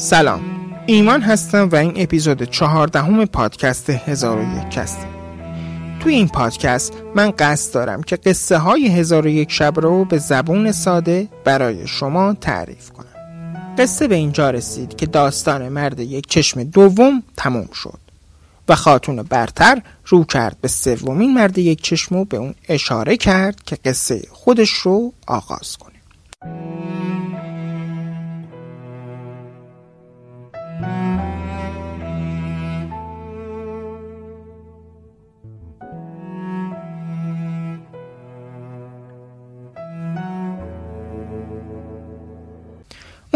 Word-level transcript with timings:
سلام. 0.00 0.40
ایمان 0.86 1.22
هستم 1.22 1.68
و 1.72 1.76
این 1.76 1.92
اپیزود 1.96 2.42
چهاردهم 2.42 3.24
پادکست 3.24 3.90
هزار 3.90 4.38
و 4.38 4.42
یک 4.42 4.78
هست 4.78 4.98
توی 6.00 6.14
این 6.14 6.28
پادکست 6.28 6.92
من 7.14 7.30
قصد 7.30 7.74
دارم 7.74 8.02
که 8.02 8.16
قصه 8.16 8.58
های 8.58 8.88
هزار 8.88 9.26
و 9.26 9.28
یک 9.28 9.52
شب 9.52 9.80
رو 9.80 10.04
به 10.04 10.18
زبون 10.18 10.72
ساده 10.72 11.28
برای 11.44 11.86
شما 11.86 12.34
تعریف 12.34 12.90
کنم. 12.90 13.74
قصه 13.78 14.08
به 14.08 14.14
اینجا 14.14 14.50
رسید 14.50 14.96
که 14.96 15.06
داستان 15.06 15.68
مرد 15.68 16.00
یک 16.00 16.26
چشم 16.26 16.64
دوم 16.64 17.22
تموم 17.36 17.68
شد 17.74 17.98
و 18.68 18.74
خاتون 18.74 19.22
برتر 19.22 19.82
رو 20.06 20.24
کرد 20.24 20.56
به 20.60 20.68
سومین 20.68 21.34
مرد 21.34 21.58
یک 21.58 21.82
چشم 21.82 22.16
و 22.16 22.24
به 22.24 22.36
اون 22.36 22.54
اشاره 22.68 23.16
کرد 23.16 23.62
که 23.62 23.76
قصه 23.84 24.22
خودش 24.30 24.70
رو 24.70 25.12
آغاز 25.26 25.76
کنه. 25.76 25.90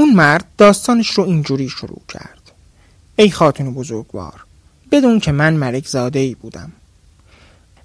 اون 0.05 0.15
مرد 0.15 0.45
داستانش 0.59 1.11
رو 1.11 1.25
اینجوری 1.25 1.69
شروع 1.69 2.03
کرد. 2.09 2.53
ای 3.17 3.31
خاتون 3.31 3.75
بزرگوار 3.75 4.45
بدون 4.93 5.21
که 5.21 5.33
من 5.33 5.55
ملک 5.55 5.87
زاده 5.87 6.19
ای 6.19 6.35
بودم. 6.35 6.73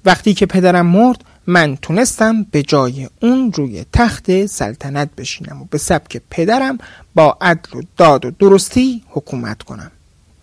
وقتی 0.06 0.34
که 0.34 0.46
پدرم 0.46 0.86
مرد 0.86 1.24
من 1.48 1.76
تونستم 1.76 2.44
به 2.44 2.64
جای 2.64 3.10
اون 3.22 3.54
روی 3.54 3.86
تخت 3.94 4.46
سلطنت 4.46 5.10
بشینم 5.18 5.62
و 5.62 5.66
به 5.72 5.78
سبک 5.78 6.22
پدرم 6.30 6.78
با 7.16 7.38
عدل 7.42 7.78
و 7.78 7.82
داد 7.98 8.26
و 8.26 8.32
درستی 8.32 9.04
حکومت 9.10 9.64
کنم. 9.64 9.92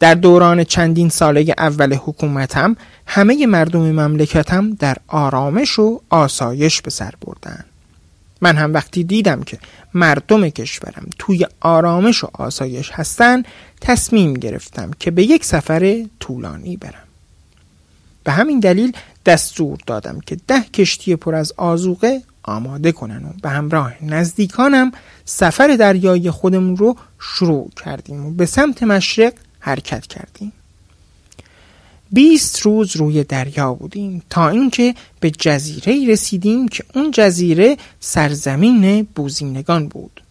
در 0.01 0.15
دوران 0.15 0.65
چندین 0.65 1.09
ساله 1.09 1.55
اول 1.59 1.95
حکومتم 1.95 2.77
همه 3.07 3.47
مردم 3.47 3.81
مملکتم 3.81 4.75
در 4.75 4.97
آرامش 5.09 5.79
و 5.79 6.01
آسایش 6.11 6.83
به 6.83 6.91
سر 6.91 7.15
بردن. 7.27 7.65
من 8.41 8.57
هم 8.57 8.75
وقتی 8.75 9.05
دیدم 9.05 9.43
که 9.43 9.59
مردم 9.95 10.49
کشورم 10.49 11.07
توی 11.19 11.47
آرامش 11.61 12.25
و 12.25 12.29
آسایش 12.33 12.91
هستن 12.93 13.43
تصمیم 13.81 14.35
گرفتم 14.35 14.91
که 15.01 15.11
به 15.11 15.25
یک 15.25 15.45
سفر 15.45 16.05
طولانی 16.21 16.77
برم. 16.77 17.07
به 18.25 18.33
همین 18.33 18.61
دلیل 18.61 18.93
دستور 19.27 19.79
دادم 19.87 20.21
که 20.21 20.37
ده 20.47 20.61
کشتی 20.61 21.17
پر 21.17 21.35
از 21.35 21.53
آزوقه 21.57 22.23
آماده 22.43 22.93
کنن 22.93 23.25
و 23.25 23.29
به 23.43 23.49
همراه 23.49 24.05
نزدیکانم 24.05 24.93
سفر 25.25 25.77
دریای 25.79 26.31
خودمون 26.31 26.77
رو 26.77 26.97
شروع 27.21 27.71
کردیم 27.85 28.27
و 28.27 28.31
به 28.31 28.47
سمت 28.47 28.83
مشرق 28.83 29.33
حرکت 29.61 30.07
کردیم. 30.07 30.53
بیست 32.13 32.61
روز 32.61 32.97
روی 32.97 33.25
دریا 33.25 33.75
بودیم 33.75 34.23
تا 34.31 34.49
اینکه 34.49 34.95
به 35.21 35.31
جزیره 35.31 36.13
رسیدیم 36.13 36.69
که 36.69 36.85
اون 36.95 37.11
جزیره 37.11 37.77
سرزمین 38.01 39.03
بوزینگان 39.15 39.89
بود. 39.89 40.23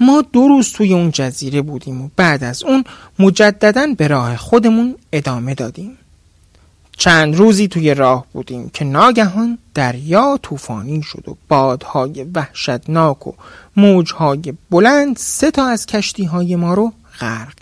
ما 0.00 0.22
دو 0.32 0.48
روز 0.48 0.72
توی 0.72 0.94
اون 0.94 1.10
جزیره 1.10 1.62
بودیم 1.62 2.02
و 2.02 2.08
بعد 2.16 2.44
از 2.44 2.62
اون 2.62 2.84
مجددا 3.18 3.86
به 3.96 4.08
راه 4.08 4.36
خودمون 4.36 4.94
ادامه 5.12 5.54
دادیم. 5.54 5.98
چند 6.98 7.36
روزی 7.36 7.68
توی 7.68 7.94
راه 7.94 8.26
بودیم 8.32 8.70
که 8.70 8.84
ناگهان 8.84 9.58
دریا 9.74 10.38
طوفانی 10.42 11.02
شد 11.02 11.28
و 11.28 11.36
بادهای 11.48 12.26
وحشتناک 12.34 13.26
و 13.26 13.32
موجهای 13.76 14.54
بلند 14.70 15.16
سه 15.16 15.50
تا 15.50 15.66
از 15.66 15.86
کشتی 15.86 16.24
های 16.24 16.56
ما 16.56 16.74
رو 16.74 16.92
غرق 17.20 17.54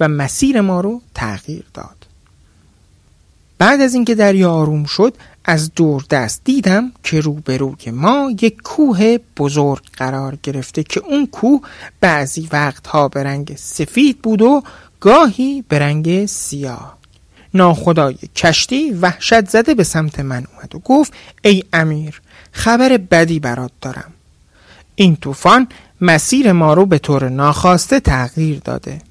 و 0.00 0.08
مسیر 0.08 0.60
ما 0.60 0.80
رو 0.80 1.00
تغییر 1.14 1.64
داد. 1.74 2.06
بعد 3.58 3.80
از 3.80 3.94
اینکه 3.94 4.14
دریا 4.14 4.52
آروم 4.52 4.84
شد 4.84 5.14
از 5.44 5.74
دور 5.74 6.04
دست 6.10 6.40
دیدم 6.44 6.92
که 7.02 7.20
روبروی 7.20 7.90
ما 7.90 8.32
یک 8.40 8.62
کوه 8.62 9.18
بزرگ 9.36 9.82
قرار 9.96 10.38
گرفته 10.42 10.82
که 10.82 11.00
اون 11.00 11.26
کوه 11.26 11.60
بعضی 12.00 12.48
وقتها 12.52 13.08
به 13.08 13.22
رنگ 13.22 13.56
سفید 13.56 14.22
بود 14.22 14.42
و 14.42 14.62
گاهی 15.00 15.64
به 15.68 15.78
رنگ 15.78 16.26
سیاه. 16.26 16.98
ناخدای 17.54 18.16
کشتی 18.36 18.90
وحشت 18.90 19.48
زده 19.48 19.74
به 19.74 19.84
سمت 19.84 20.20
من 20.20 20.44
اومد 20.54 20.74
و 20.74 20.78
گفت 20.78 21.12
ای 21.42 21.64
امیر 21.72 22.20
خبر 22.52 22.96
بدی 22.96 23.40
برات 23.40 23.72
دارم. 23.80 24.12
این 24.94 25.16
طوفان 25.16 25.68
مسیر 26.00 26.52
ما 26.52 26.74
رو 26.74 26.86
به 26.86 26.98
طور 26.98 27.28
ناخواسته 27.28 28.00
تغییر 28.00 28.60
داده. 28.64 29.09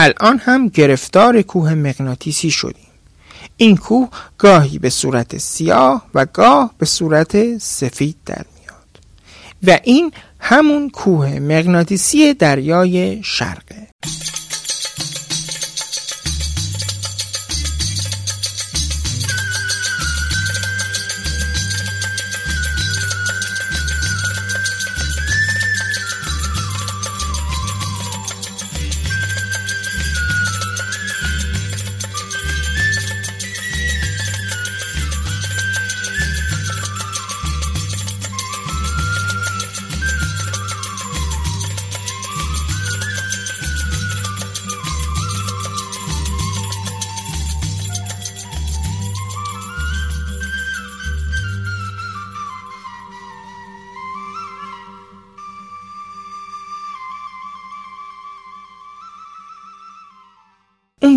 الان 0.00 0.38
هم 0.38 0.68
گرفتار 0.68 1.42
کوه 1.42 1.74
مغناطیسی 1.74 2.50
شدیم. 2.50 2.86
این 3.56 3.76
کوه 3.76 4.08
گاهی 4.38 4.78
به 4.78 4.90
صورت 4.90 5.38
سیاه 5.38 6.06
و 6.14 6.26
گاه 6.26 6.74
به 6.78 6.86
صورت 6.86 7.58
سفید 7.58 8.16
در 8.26 8.44
میاد. 8.58 8.98
و 9.66 9.78
این 9.84 10.12
همون 10.40 10.90
کوه 10.90 11.38
مغناطیسی 11.38 12.34
دریای 12.34 13.22
شرقه. 13.22 13.88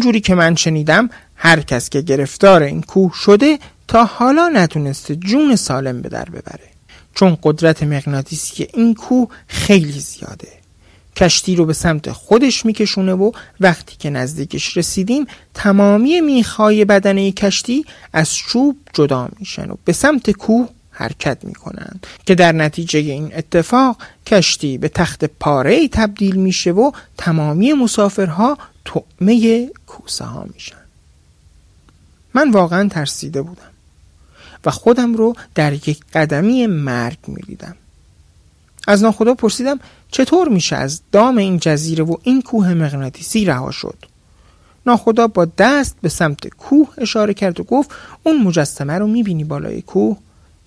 اونجوری 0.04 0.22
که 0.22 0.36
من 0.36 0.56
شنیدم 0.56 1.10
هر 1.36 1.60
کس 1.60 1.90
که 1.90 2.02
گرفتار 2.02 2.64
این 2.64 2.82
کوه 2.82 3.12
شده 3.16 3.60
تا 3.88 4.06
حالا 4.06 4.50
نتونسته 4.50 5.16
جون 5.16 5.56
سالم 5.56 6.02
به 6.02 6.10
در 6.10 6.26
ببره. 6.26 6.70
چون 7.16 7.38
قدرت 7.44 7.84
مغناطیسی 7.84 8.68
این 8.74 8.94
کوه 8.94 9.30
خیلی 9.48 10.00
زیاده. 10.00 10.48
کشتی 11.16 11.56
رو 11.56 11.66
به 11.66 11.74
سمت 11.74 12.12
خودش 12.12 12.66
میکشونه 12.66 13.14
و 13.14 13.32
وقتی 13.60 13.96
که 14.00 14.10
نزدیکش 14.10 14.78
رسیدیم 14.78 15.26
تمامی 15.54 16.22
میخای 16.22 16.86
بدنه 16.86 17.32
کشتی 17.32 17.86
از 18.14 18.36
چوب 18.36 18.78
جدا 18.94 19.30
میشن 19.40 19.70
و 19.70 19.76
به 19.86 19.94
سمت 19.94 20.32
کوه 20.32 20.70
حرکت 20.94 21.38
می‌کنن 21.46 22.00
که 22.26 22.36
در 22.36 22.52
نتیجه 22.52 23.00
این 23.00 23.32
اتفاق 23.36 23.98
کشتی 24.26 24.78
به 24.78 24.90
تخت 24.90 25.26
پاره 25.26 25.88
تبدیل 25.88 26.36
میشه 26.36 26.72
و 26.72 26.92
تمامی 27.18 27.74
مسافرها 27.74 28.58
تعمه 28.86 29.68
کوسه 29.88 30.26
ها 30.26 30.46
میشن. 30.54 30.76
من 32.34 32.52
واقعا 32.52 32.90
ترسیده 32.90 33.42
بودم 33.42 33.72
و 34.66 34.72
خودم 34.72 35.14
رو 35.14 35.36
در 35.56 35.74
یک 35.74 36.00
قدمی 36.14 36.68
مرگ 36.68 37.18
می‌دیدم. 37.28 37.76
از 38.88 39.04
ناخدا 39.04 39.34
پرسیدم 39.34 39.80
چطور 40.12 40.50
میشه 40.50 40.76
از 40.76 41.02
دام 41.12 41.38
این 41.38 41.58
جزیره 41.60 42.04
و 42.04 42.18
این 42.24 42.42
کوه 42.42 42.74
مغناطیسی 42.74 43.46
رها 43.46 43.72
شد؟ 43.72 43.98
ناخدا 44.86 45.28
با 45.28 45.46
دست 45.46 45.96
به 46.02 46.10
سمت 46.10 46.48
کوه 46.48 46.90
اشاره 46.98 47.34
کرد 47.34 47.60
و 47.60 47.64
گفت 47.64 47.92
اون 48.24 48.42
مجسمه 48.42 48.94
رو 48.94 49.08
می‌بینی 49.08 49.44
بالای 49.44 49.82
کوه؟ 49.82 50.18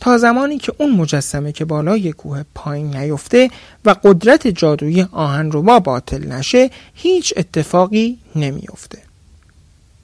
تا 0.01 0.19
زمانی 0.19 0.59
که 0.59 0.73
اون 0.79 0.93
مجسمه 0.93 1.53
که 1.53 1.65
بالای 1.65 2.13
کوه 2.13 2.43
پایین 2.55 2.97
نیفته 2.97 3.51
و 3.85 3.95
قدرت 4.05 4.47
جادویی 4.47 5.07
آهن 5.13 5.51
رو 5.51 5.63
با 5.63 5.81
باطل 5.81 6.33
نشه 6.33 6.71
هیچ 6.95 7.35
اتفاقی 7.37 8.19
نمیافته. 8.37 8.99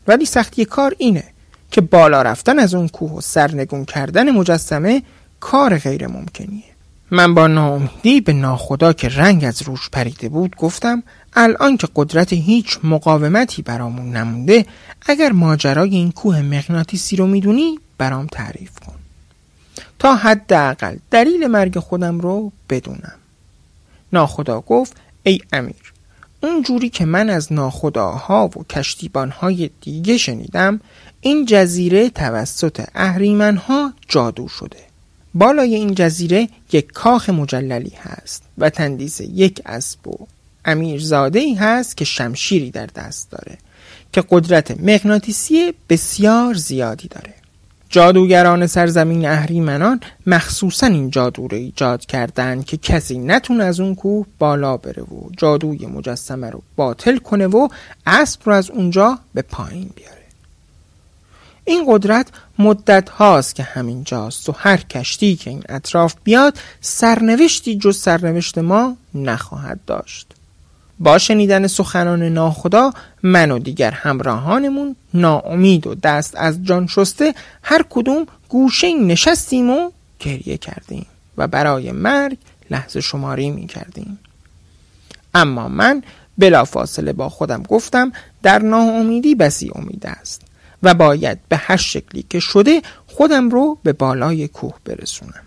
ولی 0.06 0.24
سختی 0.24 0.64
کار 0.64 0.94
اینه 0.98 1.24
که 1.70 1.80
بالا 1.80 2.22
رفتن 2.22 2.58
از 2.58 2.74
اون 2.74 2.88
کوه 2.88 3.12
و 3.12 3.20
سرنگون 3.20 3.84
کردن 3.84 4.30
مجسمه 4.30 5.02
کار 5.40 5.78
غیر 5.78 6.06
ممکنیه. 6.06 6.62
من 7.10 7.34
با 7.34 7.46
ناامیدی 7.46 8.20
به 8.20 8.32
ناخدا 8.32 8.92
که 8.92 9.08
رنگ 9.08 9.44
از 9.44 9.62
روش 9.62 9.90
پریده 9.90 10.28
بود 10.28 10.56
گفتم 10.56 11.02
الان 11.34 11.76
که 11.76 11.88
قدرت 11.96 12.32
هیچ 12.32 12.78
مقاومتی 12.84 13.62
برامون 13.62 14.16
نمونده 14.16 14.66
اگر 15.06 15.32
ماجرای 15.32 15.90
این 15.90 16.12
کوه 16.12 16.42
مغناطیسی 16.42 17.16
رو 17.16 17.26
می‌دونی 17.26 17.78
برام 17.98 18.26
تعریف 18.26 18.78
کن. 18.86 19.01
تا 20.02 20.14
حداقل 20.14 20.96
دلیل 21.10 21.46
مرگ 21.46 21.78
خودم 21.78 22.20
رو 22.20 22.52
بدونم. 22.70 23.14
ناخدا 24.12 24.60
گفت 24.60 24.96
ای 25.22 25.40
امیر 25.52 25.92
اون 26.42 26.62
جوری 26.62 26.88
که 26.88 27.04
من 27.04 27.30
از 27.30 27.52
ناخداها 27.52 28.46
و 28.46 28.64
کشتیبانهای 28.70 29.70
دیگه 29.80 30.16
شنیدم 30.16 30.80
این 31.20 31.46
جزیره 31.46 32.10
توسط 32.10 32.84
اهریمنها 32.94 33.92
جادو 34.08 34.48
شده. 34.48 34.76
بالای 35.34 35.74
این 35.74 35.94
جزیره 35.94 36.48
یک 36.72 36.92
کاخ 36.92 37.30
مجللی 37.30 37.92
هست 38.02 38.42
و 38.58 38.70
تندیس 38.70 39.20
یک 39.20 39.62
اسب 39.66 40.08
و 40.08 40.26
امیرزاده 40.64 41.38
ای 41.38 41.54
هست 41.54 41.96
که 41.96 42.04
شمشیری 42.04 42.70
در 42.70 42.86
دست 42.86 43.30
داره 43.30 43.58
که 44.12 44.24
قدرت 44.30 44.70
مغناطیسی 44.80 45.72
بسیار 45.88 46.54
زیادی 46.54 47.08
داره. 47.08 47.41
جادوگران 47.92 48.66
سرزمین 48.66 49.26
اهریمنان 49.26 50.00
مخصوصا 50.26 50.86
این 50.86 51.10
جادو 51.10 51.48
رو 51.48 51.56
ایجاد 51.56 52.06
کردن 52.06 52.62
که 52.62 52.76
کسی 52.76 53.18
نتونه 53.18 53.64
از 53.64 53.80
اون 53.80 53.94
کوه 53.94 54.26
بالا 54.38 54.76
بره 54.76 55.02
و 55.02 55.30
جادوی 55.36 55.86
مجسمه 55.86 56.50
رو 56.50 56.62
باطل 56.76 57.16
کنه 57.16 57.46
و 57.46 57.68
اسب 58.06 58.40
رو 58.44 58.52
از 58.52 58.70
اونجا 58.70 59.18
به 59.34 59.42
پایین 59.42 59.90
بیاره. 59.96 60.22
این 61.64 61.84
قدرت 61.88 62.28
مدت 62.58 63.08
هاست 63.08 63.54
که 63.54 63.62
همین 63.62 64.04
جاست 64.04 64.48
و 64.48 64.52
هر 64.52 64.76
کشتی 64.76 65.36
که 65.36 65.50
این 65.50 65.62
اطراف 65.68 66.14
بیاد 66.24 66.58
سرنوشتی 66.80 67.76
جز 67.76 67.96
سرنوشت 67.96 68.58
ما 68.58 68.96
نخواهد 69.14 69.80
داشت. 69.86 70.26
با 70.98 71.18
شنیدن 71.18 71.66
سخنان 71.66 72.22
ناخدا 72.22 72.92
من 73.22 73.50
و 73.50 73.58
دیگر 73.58 73.90
همراهانمون 73.90 74.96
ناامید 75.14 75.86
و 75.86 75.94
دست 75.94 76.34
از 76.36 76.64
جان 76.64 76.86
شسته 76.86 77.34
هر 77.62 77.84
کدوم 77.90 78.26
گوشه 78.48 78.94
نشستیم 78.94 79.70
و 79.70 79.90
گریه 80.20 80.56
کردیم 80.56 81.06
و 81.38 81.48
برای 81.48 81.92
مرگ 81.92 82.38
لحظه 82.70 83.00
شماری 83.00 83.50
می 83.50 83.66
کردیم 83.66 84.18
اما 85.34 85.68
من 85.68 86.02
بلا 86.38 86.64
فاصله 86.64 87.12
با 87.12 87.28
خودم 87.28 87.62
گفتم 87.62 88.12
در 88.42 88.58
ناامیدی 88.58 89.34
بسی 89.34 89.72
امید 89.74 90.06
است 90.06 90.42
و 90.82 90.94
باید 90.94 91.38
به 91.48 91.56
هر 91.56 91.76
شکلی 91.76 92.24
که 92.30 92.40
شده 92.40 92.82
خودم 93.06 93.50
رو 93.50 93.78
به 93.82 93.92
بالای 93.92 94.48
کوه 94.48 94.74
برسونم. 94.84 95.44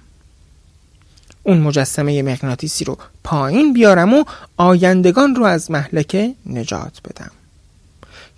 اون 1.46 1.58
مجسمه 1.58 2.22
مغناطیسی 2.22 2.86
رو 2.86 2.98
پایین 3.24 3.74
بیارم 3.74 4.14
و 4.14 4.24
آیندگان 4.58 5.36
رو 5.36 5.44
از 5.44 5.72
محلکه 5.72 6.34
نجات 6.46 7.02
بدم. 7.10 7.32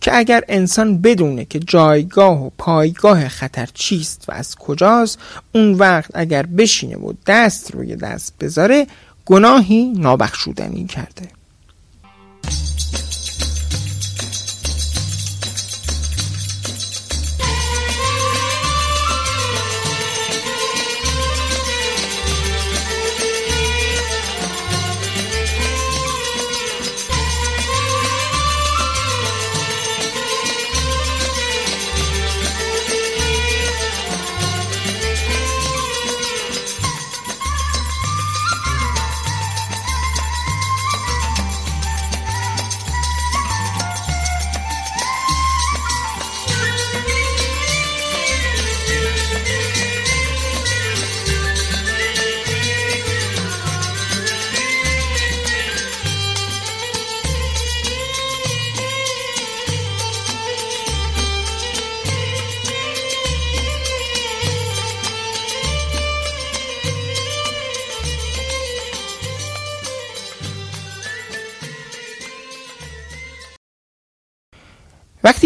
که 0.01 0.17
اگر 0.17 0.43
انسان 0.47 1.01
بدونه 1.01 1.45
که 1.45 1.59
جایگاه 1.59 2.45
و 2.45 2.49
پایگاه 2.57 3.27
خطر 3.27 3.69
چیست 3.73 4.25
و 4.27 4.31
از 4.31 4.55
کجاست 4.55 5.19
اون 5.51 5.73
وقت 5.73 6.11
اگر 6.13 6.45
بشینه 6.45 6.97
و 6.97 7.13
دست 7.27 7.71
روی 7.71 7.95
دست 7.95 8.33
بذاره 8.39 8.87
گناهی 9.25 9.93
نابخشودنی 9.95 10.85
کرده. 10.85 11.36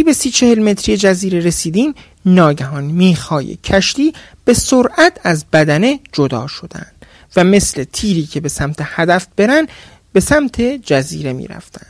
وقتی 0.02 0.10
به 0.10 0.14
سی 0.14 0.32
چهل 0.32 0.60
متری 0.60 0.98
جزیره 0.98 1.40
رسیدیم 1.40 1.94
ناگهان 2.26 2.84
میخای 2.84 3.56
کشتی 3.56 4.14
به 4.46 4.54
سرعت 4.54 5.20
از 5.24 5.46
بدنه 5.54 6.00
جدا 6.14 6.48
شدند 6.48 7.06
و 7.36 7.44
مثل 7.44 7.84
تیری 7.84 8.26
که 8.26 8.40
به 8.40 8.50
سمت 8.50 8.76
هدف 8.82 9.28
برن 9.36 9.68
به 10.14 10.20
سمت 10.20 10.62
جزیره 10.62 11.34
می‌رفتن 11.34 11.88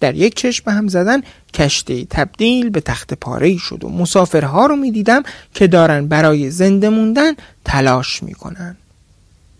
در 0.00 0.14
یک 0.14 0.34
چشم 0.34 0.70
هم 0.70 0.88
زدن 0.88 1.22
کشتی 1.54 2.06
تبدیل 2.10 2.70
به 2.70 2.80
تخت 2.80 3.14
پاره 3.14 3.56
شد 3.56 3.84
و 3.84 3.88
مسافرها 3.88 4.66
رو 4.66 4.76
می‌دیدم 4.76 5.22
که 5.54 5.66
دارن 5.66 6.08
برای 6.08 6.50
زنده 6.50 6.88
موندن 6.88 7.32
تلاش 7.64 8.22
می‌کنن. 8.22 8.76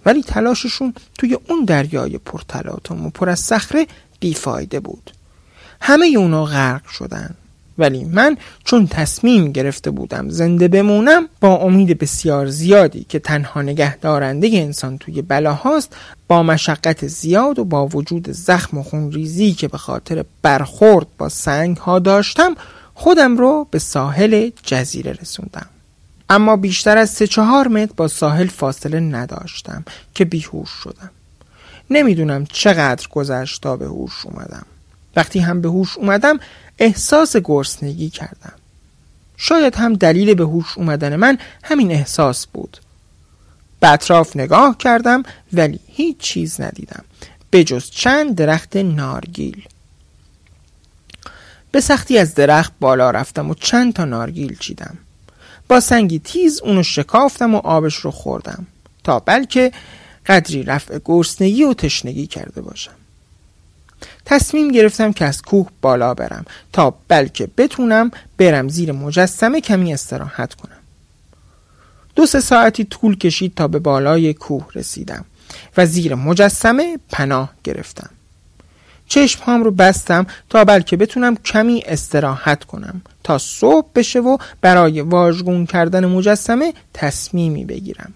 ولی 0.06 0.22
تلاششون 0.22 0.94
توی 1.18 1.38
اون 1.48 1.64
دریای 1.64 2.18
پرتلاطم 2.18 3.06
و 3.06 3.10
پر 3.10 3.28
از 3.28 3.40
صخره 3.40 3.86
بیفایده 4.20 4.80
بود. 4.80 5.10
همه 5.80 6.06
اونا 6.06 6.44
غرق 6.44 6.88
شدن. 6.88 7.34
ولی 7.80 8.04
من 8.04 8.36
چون 8.64 8.86
تصمیم 8.86 9.52
گرفته 9.52 9.90
بودم 9.90 10.28
زنده 10.28 10.68
بمونم 10.68 11.28
با 11.40 11.56
امید 11.56 11.98
بسیار 11.98 12.46
زیادی 12.46 13.06
که 13.08 13.18
تنها 13.18 13.62
نگه 13.62 13.96
دارنده 13.96 14.50
انسان 14.52 14.98
توی 14.98 15.22
بلاهاست 15.22 15.96
با 16.28 16.42
مشقت 16.42 17.06
زیاد 17.06 17.58
و 17.58 17.64
با 17.64 17.86
وجود 17.86 18.30
زخم 18.30 18.78
و 18.78 18.82
خونریزی 18.82 19.52
که 19.52 19.68
به 19.68 19.78
خاطر 19.78 20.24
برخورد 20.42 21.06
با 21.18 21.28
سنگ 21.28 21.76
ها 21.76 21.98
داشتم 21.98 22.54
خودم 22.94 23.36
رو 23.36 23.66
به 23.70 23.78
ساحل 23.78 24.50
جزیره 24.62 25.12
رسوندم. 25.12 25.66
اما 26.30 26.56
بیشتر 26.56 26.98
از 26.98 27.10
سه 27.10 27.26
چهار 27.26 27.68
متر 27.68 27.92
با 27.96 28.08
ساحل 28.08 28.46
فاصله 28.46 29.00
نداشتم 29.00 29.84
که 30.14 30.24
بیهوش 30.24 30.68
شدم. 30.68 31.10
نمی‌دونم 31.90 32.46
چقدر 32.46 33.08
گذشت 33.08 33.62
تا 33.62 33.76
به 33.76 33.86
هوش 33.86 34.26
اومدم. 34.26 34.66
وقتی 35.16 35.38
هم 35.38 35.60
به 35.60 35.68
هوش 35.68 35.98
اومدم 35.98 36.38
احساس 36.80 37.36
گرسنگی 37.36 38.10
کردم. 38.10 38.52
شاید 39.36 39.76
هم 39.76 39.94
دلیل 39.94 40.34
به 40.34 40.44
هوش 40.44 40.78
اومدن 40.78 41.16
من 41.16 41.38
همین 41.62 41.92
احساس 41.92 42.46
بود. 42.46 42.76
به 43.80 43.88
اطراف 43.88 44.36
نگاه 44.36 44.78
کردم 44.78 45.22
ولی 45.52 45.80
هیچ 45.86 46.16
چیز 46.18 46.60
ندیدم. 46.60 47.04
به 47.50 47.64
جز 47.64 47.90
چند 47.90 48.34
درخت 48.34 48.76
نارگیل. 48.76 49.62
به 51.72 51.80
سختی 51.80 52.18
از 52.18 52.34
درخت 52.34 52.72
بالا 52.80 53.10
رفتم 53.10 53.50
و 53.50 53.54
چند 53.54 53.92
تا 53.92 54.04
نارگیل 54.04 54.56
چیدم. 54.58 54.98
با 55.68 55.80
سنگی 55.80 56.18
تیز 56.18 56.60
اونو 56.60 56.82
شکافتم 56.82 57.54
و 57.54 57.58
آبش 57.58 57.94
رو 57.94 58.10
خوردم 58.10 58.66
تا 59.04 59.18
بلکه 59.18 59.72
قدری 60.26 60.62
رفع 60.62 60.98
گرسنگی 61.04 61.64
و 61.64 61.74
تشنگی 61.74 62.26
کرده 62.26 62.60
باشم. 62.60 62.99
تصمیم 64.24 64.68
گرفتم 64.68 65.12
که 65.12 65.24
از 65.24 65.42
کوه 65.42 65.68
بالا 65.82 66.14
برم 66.14 66.44
تا 66.72 66.94
بلکه 67.08 67.48
بتونم 67.56 68.10
برم 68.38 68.68
زیر 68.68 68.92
مجسمه 68.92 69.60
کمی 69.60 69.92
استراحت 69.92 70.54
کنم. 70.54 70.76
دو 72.14 72.26
سه 72.26 72.40
ساعتی 72.40 72.84
طول 72.84 73.18
کشید 73.18 73.54
تا 73.54 73.68
به 73.68 73.78
بالای 73.78 74.34
کوه 74.34 74.66
رسیدم 74.74 75.24
و 75.76 75.86
زیر 75.86 76.14
مجسمه 76.14 76.98
پناه 77.10 77.52
گرفتم. 77.64 78.10
چشم 79.08 79.44
هام 79.44 79.64
رو 79.64 79.70
بستم 79.70 80.26
تا 80.48 80.64
بلکه 80.64 80.96
بتونم 80.96 81.36
کمی 81.36 81.82
استراحت 81.86 82.64
کنم 82.64 83.02
تا 83.24 83.38
صبح 83.38 83.88
بشه 83.94 84.20
و 84.20 84.36
برای 84.60 85.00
واژگون 85.00 85.66
کردن 85.66 86.06
مجسمه 86.06 86.74
تصمیمی 86.94 87.64
بگیرم. 87.64 88.12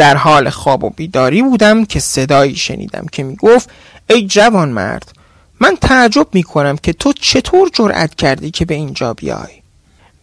در 0.00 0.16
حال 0.16 0.50
خواب 0.50 0.84
و 0.84 0.90
بیداری 0.90 1.42
بودم 1.42 1.84
که 1.84 2.00
صدایی 2.00 2.56
شنیدم 2.56 3.06
که 3.12 3.22
می 3.22 3.36
گفت 3.36 3.70
ای 4.10 4.26
جوان 4.26 4.68
مرد 4.68 5.12
من 5.60 5.76
تعجب 5.80 6.26
می 6.32 6.42
کنم 6.42 6.76
که 6.76 6.92
تو 6.92 7.12
چطور 7.12 7.70
جرأت 7.72 8.14
کردی 8.14 8.50
که 8.50 8.64
به 8.64 8.74
اینجا 8.74 9.14
بیای؟ 9.14 9.62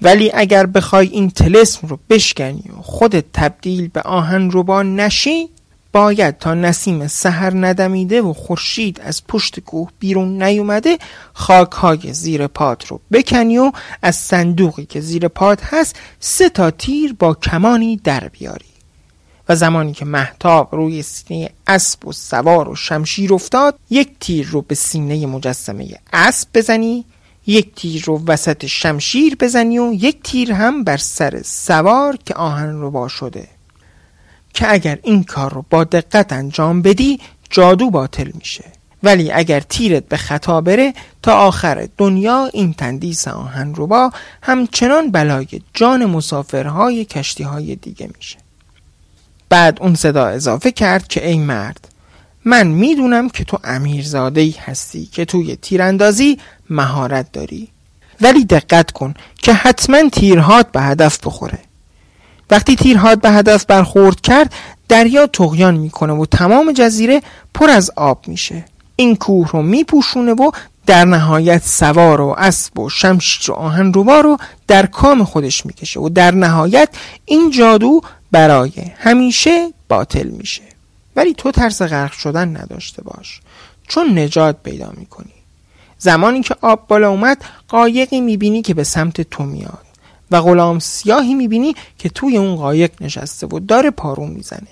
ولی 0.01 0.31
اگر 0.33 0.65
بخوای 0.65 1.07
این 1.07 1.29
تلسم 1.29 1.87
رو 1.87 1.99
بشکنی 2.09 2.63
و 2.79 2.81
خودت 2.81 3.25
تبدیل 3.33 3.87
به 3.87 4.01
آهن 4.01 4.51
روبا 4.51 4.83
نشی 4.83 5.49
باید 5.93 6.37
تا 6.37 6.53
نسیم 6.53 7.07
سحر 7.07 7.51
ندمیده 7.55 8.21
و 8.21 8.33
خورشید 8.33 9.01
از 9.03 9.27
پشت 9.27 9.59
کوه 9.59 9.89
بیرون 9.99 10.43
نیومده 10.43 10.97
خاکهای 11.33 12.13
زیر 12.13 12.47
پات 12.47 12.87
رو 12.87 12.99
بکنی 13.11 13.57
و 13.57 13.71
از 14.01 14.15
صندوقی 14.15 14.85
که 14.85 15.01
زیر 15.01 15.27
پات 15.27 15.59
هست 15.63 15.95
سه 16.19 16.49
تا 16.49 16.71
تیر 16.71 17.13
با 17.19 17.33
کمانی 17.33 17.97
در 17.97 18.27
بیاری. 18.27 18.76
و 19.49 19.55
زمانی 19.55 19.93
که 19.93 20.05
محتاب 20.05 20.75
روی 20.75 21.01
سینه 21.01 21.49
اسب 21.67 22.07
و 22.07 22.11
سوار 22.11 22.69
و 22.69 22.75
شمشیر 22.75 23.33
افتاد 23.33 23.79
یک 23.89 24.09
تیر 24.19 24.47
رو 24.47 24.61
به 24.61 24.75
سینه 24.75 25.25
مجسمه 25.25 25.87
اسب 26.13 26.47
بزنی 26.53 27.05
یک 27.47 27.75
تیر 27.75 28.03
رو 28.05 28.21
وسط 28.27 28.65
شمشیر 28.65 29.35
بزنی 29.39 29.79
و 29.79 29.93
یک 29.93 30.23
تیر 30.23 30.53
هم 30.53 30.83
بر 30.83 30.97
سر 30.97 31.41
سوار 31.45 32.17
که 32.25 32.33
آهن 32.33 32.71
رو 32.71 32.91
با 32.91 33.07
شده. 33.07 33.47
که 34.53 34.73
اگر 34.73 34.99
این 35.03 35.23
کار 35.23 35.53
رو 35.53 35.65
با 35.69 35.83
دقت 35.83 36.33
انجام 36.33 36.81
بدی 36.81 37.19
جادو 37.49 37.89
باطل 37.89 38.31
میشه. 38.33 38.63
ولی 39.03 39.31
اگر 39.31 39.59
تیرت 39.59 40.07
به 40.07 40.17
خطا 40.17 40.61
بره 40.61 40.93
تا 41.21 41.33
آخر 41.33 41.87
دنیا 41.97 42.49
این 42.53 42.73
تندیس 42.73 43.27
آهن 43.27 43.75
رو 43.75 43.87
با 43.87 44.11
همچنان 44.41 45.11
بلای 45.11 45.47
جان 45.73 46.05
مسافرهای 46.05 47.05
کشتی 47.05 47.43
های 47.43 47.75
دیگه 47.75 48.09
میشه. 48.17 48.37
بعد 49.49 49.77
اون 49.81 49.95
صدا 49.95 50.27
اضافه 50.27 50.71
کرد 50.71 51.07
که 51.07 51.27
ای 51.27 51.39
مرد 51.39 51.87
من 52.45 52.67
می‌دونم 52.67 53.29
که 53.29 53.43
تو 53.43 53.59
امیرزاده 53.63 54.41
ای 54.41 54.55
هستی 54.65 55.05
که 55.05 55.25
توی 55.25 55.55
تیراندازی 55.55 56.39
مهارت 56.69 57.31
داری. 57.31 57.67
ولی 58.21 58.45
دقت 58.45 58.91
کن 58.91 59.13
که 59.41 59.53
حتما 59.53 60.09
تیرهات 60.09 60.71
به 60.71 60.81
هدف 60.81 61.19
بخوره. 61.25 61.59
وقتی 62.51 62.75
تیرهات 62.75 63.21
به 63.21 63.31
هدف 63.31 63.65
برخورد 63.65 64.21
کرد 64.21 64.53
دریا 64.89 65.27
تغیان 65.27 65.75
می‌کنه 65.77 66.13
و 66.13 66.25
تمام 66.25 66.71
جزیره 66.71 67.21
پر 67.53 67.69
از 67.69 67.91
آب 67.95 68.27
میشه. 68.27 68.65
این 68.95 69.15
کوه 69.15 69.49
رو 69.51 69.61
میپوشونه 69.61 70.33
و 70.33 70.51
در 70.85 71.05
نهایت 71.05 71.63
سوار 71.65 72.21
و 72.21 72.35
اسب 72.37 72.79
و 72.79 72.89
شمشیر 72.89 73.51
و 73.51 73.53
آهن 73.53 73.93
رو 73.93 74.37
در 74.67 74.85
کام 74.85 75.23
خودش 75.23 75.65
می‌کشه 75.65 75.99
و 75.99 76.09
در 76.09 76.31
نهایت 76.31 76.89
این 77.25 77.51
جادو 77.51 78.01
برای 78.31 78.71
همیشه 78.97 79.73
باطل 79.89 80.27
میشه. 80.27 80.61
ولی 81.15 81.33
تو 81.33 81.51
ترس 81.51 81.81
غرق 81.81 82.11
شدن 82.11 82.57
نداشته 82.57 83.01
باش. 83.01 83.39
چون 83.87 84.19
نجات 84.19 84.63
پیدا 84.63 84.93
می‌کنی. 84.97 85.33
زمانی 85.97 86.41
که 86.41 86.55
آب 86.61 86.87
بالا 86.87 87.09
اومد 87.09 87.45
قایقی 87.67 88.21
می‌بینی 88.21 88.61
که 88.61 88.73
به 88.73 88.83
سمت 88.83 89.21
تو 89.21 89.43
میاد. 89.43 89.87
و 90.31 90.41
غلام 90.41 90.79
سیاهی 90.79 91.33
می‌بینی 91.33 91.75
که 91.97 92.09
توی 92.09 92.37
اون 92.37 92.55
قایق 92.55 92.91
نشسته 93.01 93.47
و 93.47 93.59
داره 93.59 93.91
پارو 93.91 94.25
می‌زنه. 94.25 94.67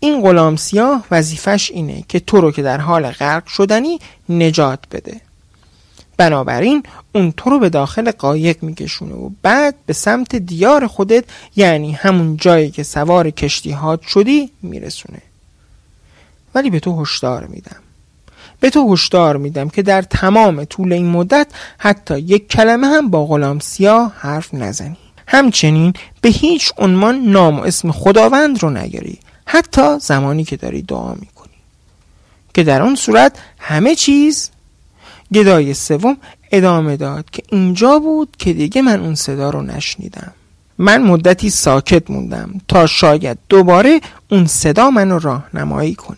این 0.00 0.22
غلام 0.22 0.56
سیاه 0.56 1.04
وظیفش 1.10 1.70
اینه 1.70 2.04
که 2.08 2.20
تو 2.20 2.40
رو 2.40 2.52
که 2.52 2.62
در 2.62 2.78
حال 2.78 3.10
غرق 3.10 3.46
شدنی 3.46 3.98
نجات 4.28 4.80
بده. 4.92 5.20
بنابراین 6.16 6.82
اون 7.12 7.32
تو 7.36 7.50
رو 7.50 7.58
به 7.58 7.68
داخل 7.68 8.10
قایق 8.10 8.62
میکشونه 8.62 9.14
و 9.14 9.30
بعد 9.42 9.74
به 9.86 9.92
سمت 9.92 10.36
دیار 10.36 10.86
خودت 10.86 11.24
یعنی 11.56 11.92
همون 11.92 12.36
جایی 12.36 12.70
که 12.70 12.82
سوار 12.82 13.30
کشتیهات 13.30 14.02
شدی 14.02 14.50
میرسونه. 14.62 15.22
ولی 16.54 16.70
به 16.70 16.80
تو 16.80 17.02
هشدار 17.02 17.46
میدم. 17.46 17.76
به 18.60 18.70
تو 18.70 18.92
هشدار 18.92 19.36
میدم 19.36 19.68
که 19.68 19.82
در 19.82 20.02
تمام 20.02 20.64
طول 20.64 20.92
این 20.92 21.10
مدت 21.10 21.46
حتی 21.78 22.18
یک 22.18 22.48
کلمه 22.48 22.86
هم 22.86 23.10
با 23.10 23.26
غلام 23.26 23.58
سیاه 23.58 24.12
حرف 24.16 24.54
نزنی. 24.54 24.96
همچنین 25.26 25.92
به 26.20 26.28
هیچ 26.28 26.72
عنوان 26.78 27.20
نام 27.20 27.58
و 27.58 27.62
اسم 27.62 27.92
خداوند 27.92 28.62
رو 28.62 28.70
نگری 28.70 29.18
حتی 29.46 29.98
زمانی 29.98 30.44
که 30.44 30.56
داری 30.56 30.82
دعا 30.82 31.14
می‌کنی. 31.14 31.52
که 32.54 32.62
در 32.62 32.82
اون 32.82 32.94
صورت 32.94 33.38
همه 33.58 33.94
چیز 33.94 34.50
گدای 35.34 35.74
سوم 35.74 36.16
ادامه 36.52 36.96
داد 36.96 37.30
که 37.30 37.42
اینجا 37.48 37.98
بود 37.98 38.36
که 38.38 38.52
دیگه 38.52 38.82
من 38.82 39.00
اون 39.00 39.14
صدا 39.14 39.50
رو 39.50 39.62
نشنیدم. 39.62 40.32
من 40.78 41.02
مدتی 41.02 41.50
ساکت 41.50 42.10
موندم 42.10 42.50
تا 42.68 42.86
شاید 42.86 43.38
دوباره 43.48 44.00
اون 44.30 44.46
صدا 44.46 44.90
منو 44.90 45.18
راهنمایی 45.18 45.94
کنه. 45.94 46.16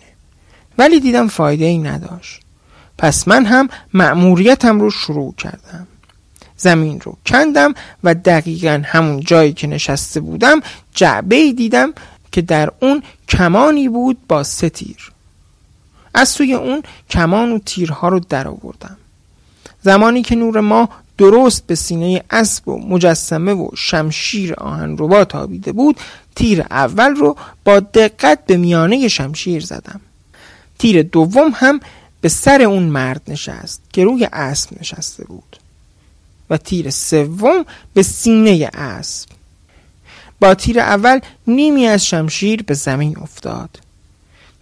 ولی 0.78 1.00
دیدم 1.00 1.28
فایده 1.28 1.64
ای 1.64 1.78
نداشت. 1.78 2.40
پس 2.98 3.28
من 3.28 3.44
هم 3.44 3.68
مأموریتم 3.94 4.80
رو 4.80 4.90
شروع 4.90 5.34
کردم. 5.34 5.86
زمین 6.56 7.00
رو 7.00 7.16
کندم 7.26 7.74
و 8.04 8.14
دقیقا 8.14 8.82
همون 8.84 9.20
جایی 9.20 9.52
که 9.52 9.66
نشسته 9.66 10.20
بودم 10.20 10.60
جعبه 10.94 11.36
ای 11.36 11.52
دیدم 11.52 11.92
که 12.32 12.42
در 12.42 12.70
اون 12.80 13.02
کمانی 13.28 13.88
بود 13.88 14.18
با 14.28 14.42
سه 14.42 14.68
تیر 14.68 15.12
از 16.14 16.28
سوی 16.28 16.54
اون 16.54 16.82
کمان 17.10 17.52
و 17.52 17.58
تیرها 17.58 18.08
رو 18.08 18.20
در 18.20 18.48
آوردم 18.48 18.96
زمانی 19.84 20.22
که 20.22 20.34
نور 20.34 20.60
ما 20.60 20.88
درست 21.18 21.66
به 21.66 21.74
سینه 21.74 22.24
اسب 22.30 22.68
و 22.68 22.78
مجسمه 22.88 23.54
و 23.54 23.68
شمشیر 23.76 24.54
آهن 24.54 24.96
ربا 24.98 25.24
تابیده 25.24 25.72
بود 25.72 26.00
تیر 26.34 26.60
اول 26.60 27.14
رو 27.14 27.36
با 27.64 27.80
دقت 27.80 28.46
به 28.46 28.56
میانه 28.56 29.08
شمشیر 29.08 29.64
زدم. 29.64 30.00
تیر 30.78 31.02
دوم 31.02 31.52
هم 31.54 31.80
به 32.20 32.28
سر 32.28 32.62
اون 32.62 32.82
مرد 32.82 33.22
نشست 33.28 33.82
که 33.92 34.04
روی 34.04 34.28
اسب 34.32 34.80
نشسته 34.80 35.24
بود 35.24 35.56
و 36.50 36.56
تیر 36.56 36.90
سوم 36.90 37.64
به 37.94 38.02
سینه 38.02 38.70
اسب. 38.74 39.28
با 40.40 40.54
تیر 40.54 40.80
اول 40.80 41.20
نیمی 41.46 41.86
از 41.86 42.06
شمشیر 42.06 42.62
به 42.62 42.74
زمین 42.74 43.18
افتاد. 43.18 43.83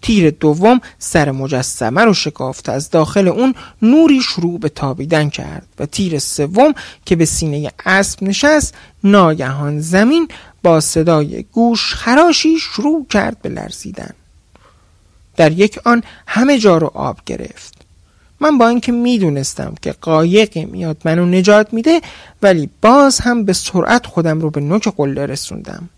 تیر 0.02 0.30
دوم 0.30 0.80
سر 0.98 1.30
مجسمه 1.30 2.04
رو 2.04 2.14
شکافت. 2.14 2.68
از 2.68 2.90
داخل 2.90 3.28
اون 3.28 3.54
نوری 3.82 4.20
شروع 4.20 4.58
به 4.58 4.68
تابیدن 4.68 5.28
کرد 5.28 5.66
و 5.78 5.86
تیر 5.86 6.18
سوم 6.18 6.74
که 7.06 7.16
به 7.16 7.24
سینه 7.24 7.70
اسب 7.86 8.22
نشست 8.22 8.74
ناگهان 9.04 9.80
زمین 9.80 10.28
با 10.62 10.80
صدای 10.80 11.44
گوش 11.52 11.94
خراشی 11.94 12.58
شروع 12.58 13.06
کرد 13.10 13.42
به 13.42 13.48
لرزیدن. 13.48 14.10
در 15.36 15.52
یک 15.52 15.78
آن 15.84 16.02
همه 16.26 16.58
جا 16.58 16.78
رو 16.78 16.90
آب 16.94 17.18
گرفت. 17.26 17.74
من 18.40 18.58
با 18.58 18.68
اینکه 18.68 18.92
می‌دونستم 18.92 19.74
که 19.82 19.92
قایقی 19.92 20.64
میاد 20.64 20.96
منو 21.04 21.26
نجات 21.26 21.72
میده 21.74 22.00
ولی 22.42 22.70
باز 22.82 23.20
هم 23.20 23.44
به 23.44 23.52
سرعت 23.52 24.06
خودم 24.06 24.40
رو 24.40 24.50
به 24.50 24.60
نوک 24.60 24.88
قله 24.96 25.26
رسوندم. 25.26 25.88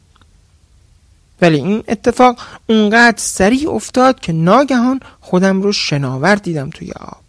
ولی 1.40 1.56
این 1.56 1.84
اتفاق 1.88 2.38
اونقدر 2.68 3.18
سریع 3.18 3.70
افتاد 3.70 4.20
که 4.20 4.32
ناگهان 4.32 5.00
خودم 5.20 5.62
رو 5.62 5.72
شناور 5.72 6.34
دیدم 6.34 6.70
توی 6.70 6.92
آب. 6.92 7.24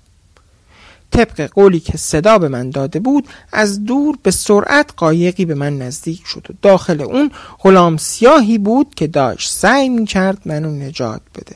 طبق 1.11 1.41
قولی 1.41 1.79
که 1.79 1.97
صدا 1.97 2.37
به 2.37 2.47
من 2.47 2.69
داده 2.69 2.99
بود 2.99 3.27
از 3.51 3.85
دور 3.85 4.17
به 4.23 4.31
سرعت 4.31 4.89
قایقی 4.97 5.45
به 5.45 5.55
من 5.55 5.77
نزدیک 5.77 6.21
شد 6.25 6.47
و 6.49 6.53
داخل 6.61 7.01
اون 7.01 7.31
غلام 7.59 7.97
سیاهی 7.97 8.57
بود 8.57 8.95
که 8.95 9.07
داشت 9.07 9.51
سعی 9.51 9.89
می 9.89 10.05
کرد 10.05 10.37
منو 10.45 10.71
نجات 10.71 11.21
بده. 11.35 11.55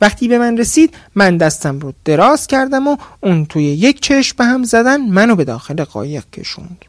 وقتی 0.00 0.28
به 0.28 0.38
من 0.38 0.58
رسید 0.58 0.94
من 1.14 1.36
دستم 1.36 1.78
رو 1.78 1.92
دراز 2.04 2.46
کردم 2.46 2.88
و 2.88 2.96
اون 3.20 3.46
توی 3.46 3.64
یک 3.64 4.00
چشم 4.00 4.36
به 4.38 4.44
هم 4.44 4.64
زدن 4.64 5.00
منو 5.00 5.36
به 5.36 5.44
داخل 5.44 5.84
قایق 5.84 6.24
کشوند. 6.32 6.84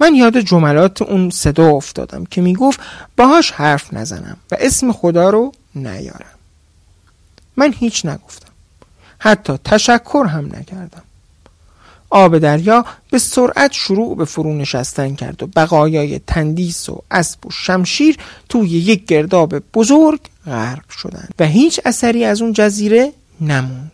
من 0.00 0.14
یاد 0.14 0.40
جملات 0.40 1.02
اون 1.02 1.30
صدا 1.30 1.70
افتادم 1.70 2.24
که 2.24 2.40
می‌گفت 2.40 2.80
باهاش 3.16 3.50
حرف 3.50 3.92
نزنم 3.94 4.36
و 4.50 4.56
اسم 4.60 4.92
خدا 4.92 5.30
رو 5.30 5.52
نیارم. 5.74 6.38
من 7.56 7.74
هیچ 7.78 8.06
نگفتم. 8.06 8.52
حتی 9.18 9.58
تشکر 9.64 10.24
هم 10.24 10.46
نکردم. 10.46 11.02
آب 12.10 12.38
دریا 12.38 12.84
به 13.10 13.18
سرعت 13.18 13.72
شروع 13.72 14.16
به 14.16 14.24
فرو 14.24 14.54
نشستن 14.54 15.14
کرد 15.14 15.42
و 15.42 15.46
بقایای 15.46 16.18
تندیس 16.18 16.88
و 16.88 17.02
اسب 17.10 17.46
و 17.46 17.50
شمشیر 17.50 18.16
توی 18.48 18.68
یک 18.68 19.06
گرداب 19.06 19.58
بزرگ 19.58 20.20
غرق 20.46 20.90
شدند 20.90 21.34
و 21.38 21.46
هیچ 21.46 21.80
اثری 21.84 22.24
از 22.24 22.42
اون 22.42 22.52
جزیره 22.52 23.12
نموند. 23.40 23.92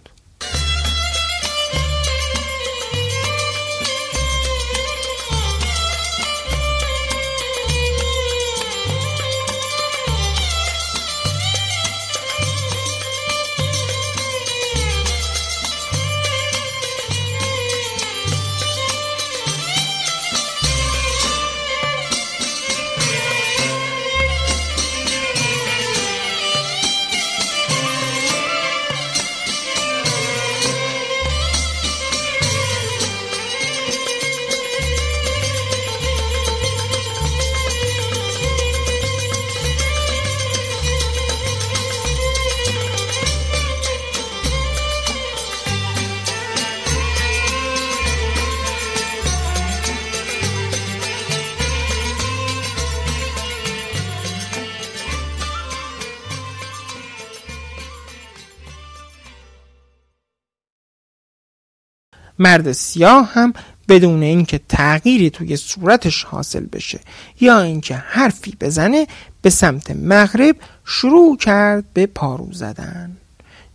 مرد 62.39 62.73
سیاه 62.73 63.33
هم 63.33 63.53
بدون 63.89 64.23
اینکه 64.23 64.61
تغییری 64.69 65.31
توی 65.31 65.57
صورتش 65.57 66.25
حاصل 66.25 66.67
بشه 66.67 67.01
یا 67.41 67.61
اینکه 67.61 67.95
حرفی 67.95 68.57
بزنه 68.61 69.07
به 69.43 69.51
سمت 69.51 69.91
مغرب 69.91 70.57
شروع 70.85 71.37
کرد 71.37 71.85
به 71.95 72.07
پارو 72.07 72.53
زدن. 72.53 73.17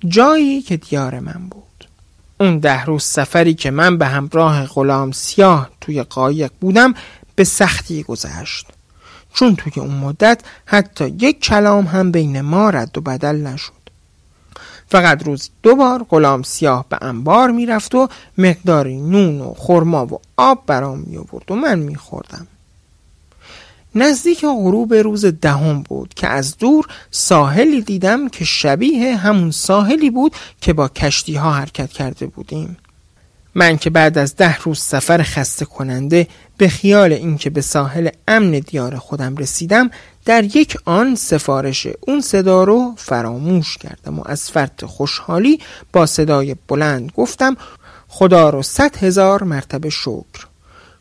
جایی 0.08 0.62
که 0.62 0.78
دیار 0.78 1.20
من 1.20 1.48
بود. 1.50 1.88
اون 2.40 2.60
ده 2.60 2.86
روز 2.86 3.04
سفری 3.04 3.54
که 3.54 3.72
من 3.72 3.98
به 3.98 4.06
همراه 4.08 4.66
غلام 4.66 5.12
سیاه 5.12 5.70
توی 5.82 6.04
قایق 6.04 6.52
بودم 6.62 6.94
به 7.36 7.44
سختی 7.44 8.04
گذشت. 8.04 8.68
چون 9.34 9.56
توی 9.56 9.74
اون 9.76 9.96
مدت 9.96 10.42
حتی 10.66 11.08
یک 11.08 11.42
کلام 11.42 11.86
هم 11.86 12.12
بین 12.12 12.42
ما 12.42 12.70
رد 12.70 12.98
و 12.98 13.02
بدل 13.02 13.36
نشد. 13.36 13.81
فقط 14.92 15.24
روز 15.24 15.50
دو 15.64 15.76
بار 15.76 16.06
غلام 16.10 16.44
سیاه 16.44 16.86
به 16.90 16.98
انبار 17.02 17.52
می‌رفت 17.52 17.96
و 17.96 18.08
مقداری 18.38 19.02
نون 19.02 19.42
و 19.42 19.54
خرما 19.54 20.06
و 20.06 20.20
آب 20.38 20.64
برام 20.68 21.00
می 21.00 21.18
آورد 21.18 21.52
و 21.52 21.56
من 21.56 21.80
میخوردم. 21.80 22.48
نزدیک 23.96 24.46
غروب 24.46 24.94
روز 24.94 25.26
دهم 25.26 25.84
بود 25.84 26.14
که 26.14 26.28
از 26.28 26.58
دور 26.58 26.88
ساحلی 27.12 27.82
دیدم 27.82 28.30
که 28.30 28.46
شبیه 28.46 29.16
همون 29.16 29.52
ساحلی 29.52 30.10
بود 30.10 30.36
که 30.62 30.74
با 30.74 30.88
کشتی 30.88 31.36
ها 31.36 31.52
حرکت 31.52 31.92
کرده 31.92 32.26
بودیم. 32.26 32.78
من 33.56 33.78
که 33.78 33.90
بعد 33.90 34.18
از 34.18 34.36
ده 34.36 34.58
روز 34.58 34.80
سفر 34.80 35.24
خسته 35.24 35.66
کننده 35.66 36.28
به 36.58 36.68
خیال 36.70 37.14
اینکه 37.14 37.50
به 37.50 37.62
ساحل 37.62 38.10
امن 38.28 38.52
دیار 38.52 38.98
خودم 38.98 39.36
رسیدم 39.36 39.92
در 40.26 40.44
یک 40.44 40.78
آن 40.86 41.16
سفارش 41.16 41.88
اون 42.02 42.22
صدا 42.22 42.64
رو 42.64 42.94
فراموش 42.98 43.78
کردم 43.78 44.20
و 44.20 44.24
از 44.26 44.52
فرط 44.52 44.86
خوشحالی 44.86 45.60
با 45.94 46.06
صدای 46.06 46.56
بلند 46.68 47.12
گفتم 47.16 47.58
خدا 48.08 48.50
رو 48.50 48.62
صد 48.62 48.98
هزار 48.98 49.44
مرتبه 49.44 49.90
شکر. 49.90 50.48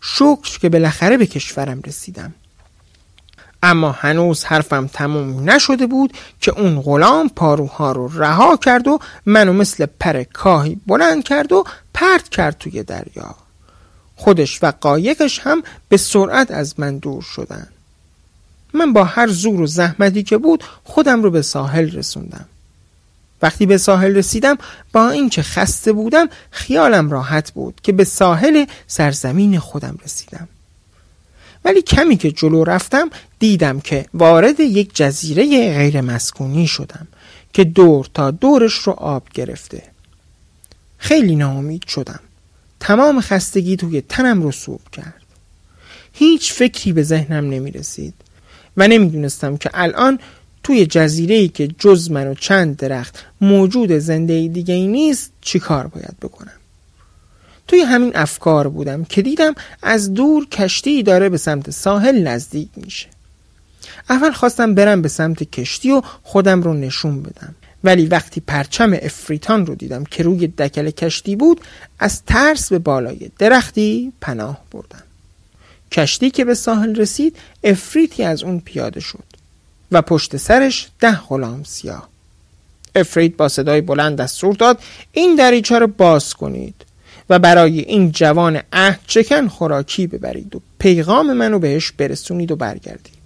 شکر 0.01 0.59
که 0.59 0.69
بالاخره 0.69 1.17
به 1.17 1.27
کشورم 1.27 1.81
رسیدم. 1.87 2.35
اما 3.63 3.93
هنوز 3.93 4.45
حرفم 4.45 4.87
تموم 4.87 5.51
نشده 5.51 5.87
بود 5.87 6.13
که 6.41 6.61
اون 6.61 6.81
غلام 6.81 7.29
پاروها 7.29 7.93
رو 7.93 8.23
رها 8.23 8.57
کرد 8.57 8.89
و 8.89 8.99
منو 9.27 9.53
مثل 9.53 9.87
پر 10.01 10.23
کاهی 10.23 10.81
بلند 10.87 11.25
کرد 11.25 11.53
و 11.53 11.65
پرت 11.95 12.29
کرد 12.29 12.59
توی 12.59 12.83
دریا. 12.83 13.35
خودش 14.17 14.63
و 14.63 14.73
قایقش 14.81 15.41
هم 15.41 15.63
به 15.89 15.97
سرعت 15.97 16.51
از 16.51 16.81
من 16.81 16.99
دور 16.99 17.23
شدن 17.23 17.69
من 18.75 18.93
با 18.93 19.05
هر 19.05 19.29
زور 19.29 19.61
و 19.61 19.67
زحمتی 19.67 20.23
که 20.23 20.39
بود 20.39 20.65
خودم 20.85 21.23
رو 21.23 21.31
به 21.31 21.43
ساحل 21.43 21.91
رسوندم. 21.91 22.47
وقتی 23.43 23.67
به 23.67 23.79
ساحل 23.79 24.17
رسیدم 24.17 24.59
با 24.93 25.11
اینکه 25.11 25.43
خسته 25.43 25.93
بودم 25.93 26.29
خیالم 26.51 27.11
راحت 27.11 27.51
بود 27.51 27.81
که 27.83 27.93
به 27.93 28.05
ساحل 28.05 28.65
سرزمین 28.87 29.59
خودم 29.59 29.99
رسیدم. 30.05 30.49
ولی 31.65 31.83
کمی 31.83 32.17
که 32.17 32.33
جلو 32.33 32.65
رفتم 32.65 33.11
دیدم 33.39 33.81
که 33.81 34.07
وارد 34.15 34.61
یک 34.61 34.95
جزیره 34.95 35.45
غیر 35.75 36.01
مسکونی 36.01 36.67
شدم 36.67 37.09
که 37.53 37.65
دور 37.65 38.09
تا 38.15 38.31
دورش 38.31 38.75
رو 38.75 38.93
آب 38.93 39.29
گرفته. 39.35 39.83
خیلی 40.99 41.37
ناامید 41.37 41.87
شدم. 41.89 42.21
تمام 42.81 43.21
خستگی 43.21 43.77
توی 43.77 44.01
تنم 44.01 44.43
رو 44.43 44.53
سوب 44.53 44.81
کرد. 44.93 45.23
هیچ 46.13 46.53
فکری 46.53 46.93
به 46.93 47.03
ذهنم 47.03 47.51
نمی 47.51 47.71
رسید 47.71 48.15
و 48.77 48.89
نمی‌دونستم 48.89 49.57
که 49.57 49.71
الان 49.75 50.19
توی 50.63 50.87
جزیره 50.87 51.35
ای 51.35 51.49
که 51.49 51.69
جز 51.79 52.11
من 52.11 52.27
و 52.29 52.35
چند 52.35 52.77
درخت 52.77 53.25
موجود 53.41 53.93
زنده 53.93 54.49
دیگه 54.49 54.75
ای 54.75 54.87
نیست 54.87 55.33
چیکار 55.41 55.87
باید 55.87 56.17
بکنم؟ 56.23 56.53
توی 57.69 57.81
همین 57.81 58.13
افکار 58.15 58.69
بودم 58.69 59.05
که 59.05 59.23
دیدم 59.23 59.55
از 59.83 60.15
دور 60.15 60.49
کشتی 60.49 61.03
داره 61.03 61.29
به 61.29 61.37
سمت 61.37 61.71
ساحل 61.71 62.23
نزدیک 62.23 62.69
میشه. 62.77 63.07
اول 64.11 64.31
خواستم 64.31 64.75
برم 64.75 65.03
به 65.03 65.09
سمت 65.09 65.43
کشتی 65.43 65.91
و 65.91 66.03
خودم 66.23 66.63
رو 66.63 66.75
نشون 66.75 67.23
بدم. 67.23 67.55
ولی 67.85 68.07
وقتی 68.07 68.41
پرچم 68.41 68.93
افریتان 69.03 69.67
رو 69.67 69.75
دیدم 69.75 70.05
که 70.05 70.23
روی 70.23 70.47
دکل 70.47 70.91
کشتی 70.91 71.37
بود 71.37 71.61
از 71.99 72.23
ترس 72.23 72.69
به 72.69 72.79
بالای 72.79 73.31
درختی 73.39 74.13
پناه 74.21 74.65
بردم. 74.71 75.03
کشتی 75.93 76.31
که 76.31 76.45
به 76.45 76.55
ساحل 76.55 76.97
رسید 76.97 77.37
افریتی 77.65 78.23
از 78.23 78.43
اون 78.43 78.61
پیاده 78.61 79.01
شد 79.01 79.25
و 79.93 80.03
پشت 80.03 80.37
سرش 80.37 80.89
ده 81.01 81.17
غلام 81.29 81.65
سیاه. 81.65 82.09
افریت 82.95 83.37
با 83.37 83.49
صدای 83.49 83.81
بلند 83.81 84.17
دستور 84.17 84.55
داد 84.55 84.79
این 85.13 85.35
دریچه 85.35 85.79
رو 85.79 85.87
باز 85.87 86.35
کنید 86.35 86.75
و 87.31 87.39
برای 87.39 87.81
این 87.81 88.13
جوان 88.13 88.61
عهد 88.73 89.01
چکن 89.07 89.49
خوراکی 89.49 90.07
ببرید 90.07 90.57
و 90.57 90.61
پیغام 90.79 91.33
منو 91.33 91.59
بهش 91.59 91.93
برسونید 91.93 92.53
و 92.53 92.57
برگردید. 92.57 93.21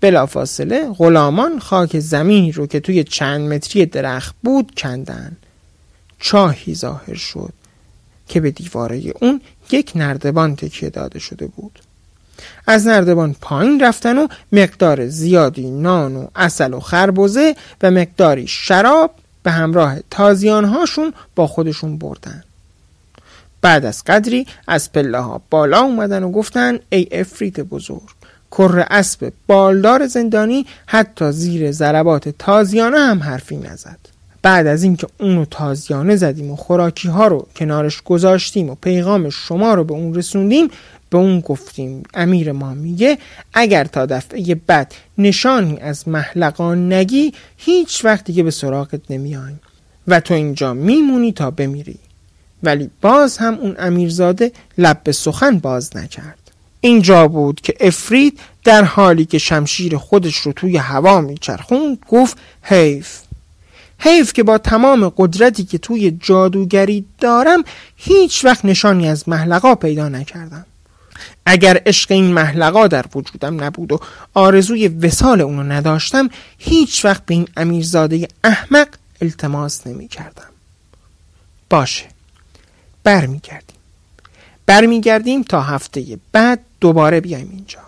بلافاصله 0.00 0.88
غلامان 0.98 1.58
خاک 1.58 1.98
زمینی 1.98 2.52
رو 2.52 2.66
که 2.66 2.80
توی 2.80 3.04
چند 3.04 3.52
متری 3.52 3.86
درخت 3.86 4.34
بود 4.42 4.74
کندن. 4.76 5.36
چاهی 6.20 6.74
ظاهر 6.74 7.14
شد 7.14 7.52
که 8.28 8.40
به 8.40 8.50
دیواره 8.50 9.12
اون 9.20 9.40
یک 9.70 9.92
نردبان 9.94 10.56
تکیه 10.56 10.90
داده 10.90 11.18
شده 11.18 11.46
بود. 11.46 11.78
از 12.66 12.86
نردبان 12.86 13.36
پایین 13.40 13.80
رفتن 13.80 14.18
و 14.18 14.26
مقدار 14.52 15.08
زیادی 15.08 15.70
نان 15.70 16.16
و 16.16 16.26
اصل 16.36 16.74
و 16.74 16.80
خربزه 16.80 17.54
و 17.82 17.90
مقداری 17.90 18.46
شراب 18.46 19.10
به 19.42 19.50
همراه 19.50 19.96
تازیانهاشون 20.10 21.12
با 21.36 21.46
خودشون 21.46 21.98
بردن. 21.98 22.44
بعد 23.60 23.84
از 23.84 24.04
قدری 24.04 24.46
از 24.66 24.92
پله 24.92 25.18
ها 25.18 25.40
بالا 25.50 25.80
اومدن 25.80 26.22
و 26.22 26.30
گفتن 26.30 26.78
ای 26.88 27.08
افریت 27.12 27.60
بزرگ 27.60 28.02
کر 28.50 28.84
اسب 28.90 29.32
بالدار 29.46 30.06
زندانی 30.06 30.66
حتی 30.86 31.32
زیر 31.32 31.72
ضربات 31.72 32.28
تازیانه 32.28 32.98
هم 32.98 33.22
حرفی 33.22 33.56
نزد. 33.56 33.98
بعد 34.42 34.66
از 34.66 34.82
اینکه 34.82 35.06
اونو 35.20 35.44
تازیانه 35.44 36.16
زدیم 36.16 36.50
و 36.50 36.56
خوراکی 36.56 37.08
ها 37.08 37.26
رو 37.26 37.46
کنارش 37.56 38.02
گذاشتیم 38.02 38.70
و 38.70 38.74
پیغام 38.74 39.30
شما 39.30 39.74
رو 39.74 39.84
به 39.84 39.94
اون 39.94 40.14
رسوندیم 40.14 40.68
به 41.14 41.20
اون 41.20 41.40
گفتیم. 41.40 42.02
امیر 42.14 42.52
ما 42.52 42.74
میگه 42.74 43.18
اگر 43.52 43.84
تا 43.84 44.06
دفعه 44.06 44.54
بعد 44.54 44.94
نشانی 45.18 45.78
از 45.80 46.08
محلقان 46.08 46.92
نگی 46.92 47.32
هیچ 47.56 48.04
وقت 48.04 48.24
دیگه 48.24 48.42
به 48.42 48.50
سراغت 48.50 49.00
نمیایم 49.10 49.60
و 50.08 50.20
تو 50.20 50.34
اینجا 50.34 50.74
میمونی 50.74 51.32
تا 51.32 51.50
بمیری. 51.50 51.98
ولی 52.62 52.90
باز 53.00 53.38
هم 53.38 53.54
اون 53.54 53.76
امیرزاده 53.78 54.52
لب 54.78 55.00
به 55.04 55.12
سخن 55.12 55.58
باز 55.58 55.96
نکرد. 55.96 56.38
اینجا 56.80 57.28
بود 57.28 57.60
که 57.60 57.74
افرید 57.80 58.40
در 58.64 58.84
حالی 58.84 59.24
که 59.24 59.38
شمشیر 59.38 59.96
خودش 59.96 60.36
رو 60.36 60.52
توی 60.52 60.76
هوا 60.76 61.20
میچرخوند 61.20 61.98
گفت 62.08 62.38
حیف. 62.62 63.18
حیف 63.98 64.32
که 64.32 64.42
با 64.42 64.58
تمام 64.58 65.08
قدرتی 65.16 65.64
که 65.64 65.78
توی 65.78 66.10
جادوگری 66.10 67.04
دارم 67.20 67.64
هیچ 67.96 68.44
وقت 68.44 68.64
نشانی 68.64 69.08
از 69.08 69.28
محلقا 69.28 69.74
پیدا 69.74 70.08
نکردم. 70.08 70.66
اگر 71.46 71.82
عشق 71.86 72.12
این 72.12 72.32
محلقا 72.32 72.86
در 72.86 73.04
وجودم 73.14 73.64
نبود 73.64 73.92
و 73.92 74.00
آرزوی 74.34 74.88
وسال 74.88 75.40
اونو 75.40 75.62
نداشتم 75.62 76.28
هیچ 76.58 77.04
وقت 77.04 77.26
به 77.26 77.34
این 77.34 77.48
امیرزاده 77.56 78.28
احمق 78.44 78.88
التماس 79.22 79.86
نمی 79.86 80.08
کردم 80.08 80.48
باشه. 81.70 82.04
برمیگردیم. 83.04 83.76
برمیگردیم 84.66 85.42
تا 85.42 85.62
هفته 85.62 86.18
بعد 86.32 86.60
دوباره 86.80 87.20
بیایم 87.20 87.48
اینجا. 87.52 87.80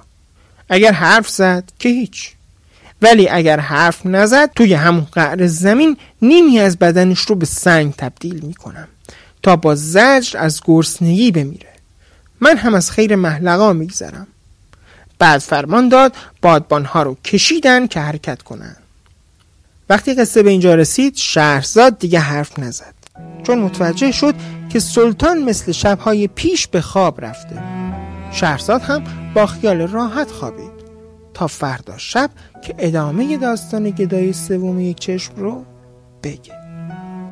اگر 0.69 0.93
حرف 0.93 1.29
زد 1.29 1.65
که 1.79 1.89
هیچ. 1.89 2.33
ولی 3.03 3.29
اگر 3.29 3.61
حرف 3.61 4.07
نزد 4.07 4.51
توی 4.57 4.75
همون 4.75 5.07
قعر 5.13 5.47
زمین 5.47 5.97
نیمی 6.23 6.59
از 6.59 6.79
بدنش 6.79 7.21
رو 7.21 7.35
به 7.35 7.47
سنگ 7.47 7.95
تبدیل 7.95 8.41
می‌کنم 8.41 8.89
تا 9.43 9.57
با 9.57 9.75
زجر 9.75 10.39
از 10.39 10.61
گرسنگی 10.65 11.33
بمیره. 11.33 11.76
من 12.41 12.57
هم 12.57 12.75
از 12.75 12.91
خیر 12.91 13.17
محلقا 13.17 13.73
میگذرم. 13.73 14.27
بعد 15.19 15.41
فرمان 15.41 15.89
داد 15.89 16.17
بادبانها 16.43 17.03
رو 17.03 17.17
کشیدن 17.25 17.87
که 17.87 18.01
حرکت 18.01 18.43
کنن. 18.43 18.77
وقتی 19.89 20.15
قصه 20.15 20.43
به 20.43 20.51
اینجا 20.51 20.75
رسید 20.75 21.17
شهرزاد 21.17 21.99
دیگه 21.99 22.19
حرف 22.19 22.59
نزد. 22.59 22.95
چون 23.43 23.59
متوجه 23.59 24.13
شد 24.13 24.35
که 24.73 24.81
سلطان 24.81 25.43
مثل 25.43 25.73
شبهای 25.73 26.29
پیش 26.29 26.67
به 26.67 26.81
خواب 26.81 27.25
رفته. 27.25 27.63
شهرزاد 28.33 28.83
هم 28.83 29.05
با 29.35 29.47
خیال 29.47 29.81
راحت 29.81 30.31
خوابید. 30.31 30.77
تا 31.35 31.47
فردا 31.47 31.99
شب 31.99 32.31
که 32.63 32.75
ادامه 32.79 33.37
داستان 33.37 33.91
گدای 33.91 34.33
سوم 34.33 34.81
یک 34.81 34.99
چشم 34.99 35.33
رو 35.37 35.65
بگه. 36.23 36.66